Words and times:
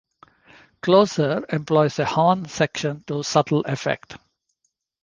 "Closer" 0.81 1.45
employs 1.49 1.99
a 1.99 2.05
horn 2.05 2.47
section 2.47 3.03
to 3.05 3.21
subtle 3.21 3.61
effect. 3.65 4.17